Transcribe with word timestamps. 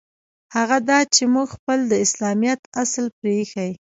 هغه 0.55 0.77
دا 0.89 0.99
چې 1.15 1.23
موږ 1.33 1.47
خپل 1.57 1.79
د 1.91 1.93
اسلامیت 2.05 2.61
اصل 2.83 3.05
پرېیښی. 3.17 3.71